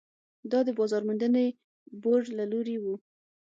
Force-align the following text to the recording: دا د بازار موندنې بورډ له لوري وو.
دا 0.51 0.59
د 0.67 0.69
بازار 0.79 1.01
موندنې 1.07 1.45
بورډ 2.01 2.25
له 2.39 2.45
لوري 2.51 2.77
وو. 2.79 2.95